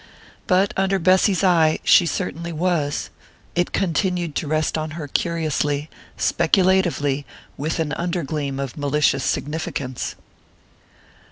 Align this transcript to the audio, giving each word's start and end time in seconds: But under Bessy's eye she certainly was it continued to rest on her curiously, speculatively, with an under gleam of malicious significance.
But 0.47 0.73
under 0.75 0.97
Bessy's 0.97 1.43
eye 1.43 1.77
she 1.83 2.07
certainly 2.07 2.51
was 2.51 3.11
it 3.53 3.71
continued 3.71 4.33
to 4.37 4.47
rest 4.47 4.75
on 4.75 4.91
her 4.97 5.07
curiously, 5.07 5.91
speculatively, 6.17 7.23
with 7.55 7.77
an 7.77 7.93
under 7.93 8.23
gleam 8.23 8.59
of 8.59 8.79
malicious 8.79 9.23
significance. 9.23 10.15